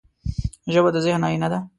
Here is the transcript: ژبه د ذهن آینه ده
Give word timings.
ژبه 0.73 0.89
د 0.95 0.97
ذهن 1.05 1.21
آینه 1.29 1.47
ده 1.51 1.59